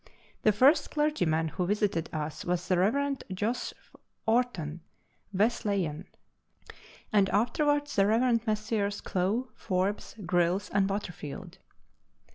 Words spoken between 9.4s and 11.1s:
Forbes, Grylls, and